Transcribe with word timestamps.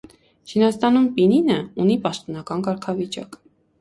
Չինաստանում 0.51 1.05
պինինը 1.19 1.57
ունի 1.83 1.99
պաշտոնական 2.07 2.65
կարգավիճակ։ 2.69 3.39